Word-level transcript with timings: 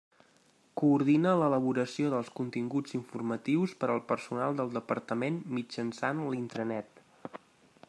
Coordina 0.81 1.33
l'elaboració 1.41 2.09
dels 2.13 2.31
continguts 2.39 2.97
informatius 3.01 3.77
per 3.83 3.91
al 3.97 4.03
personal 4.13 4.57
del 4.61 4.73
Departament 4.79 5.39
mitjançant 5.59 6.27
la 6.27 6.35
intranet. 6.43 7.07